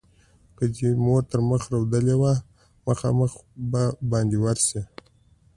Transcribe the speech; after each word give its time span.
که 0.57 0.65
دې 0.75 0.89
مور 1.05 1.21
تر 1.31 1.39
مخ 1.49 1.61
رودلې 1.73 2.15
وه؛ 2.21 2.33
مخامخ 2.87 3.31
به 3.71 3.83
باندې 4.11 4.37
ورشې. 4.43 4.81